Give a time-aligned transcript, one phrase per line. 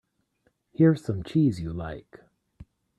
[0.71, 2.21] Here's some cheese you like.